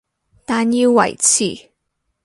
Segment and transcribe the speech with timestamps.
[0.47, 1.69] 但要維持